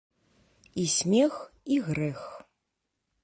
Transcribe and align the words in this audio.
І 0.83 0.85
смех, 0.93 1.35
і 1.75 1.79
грэх. 1.91 2.21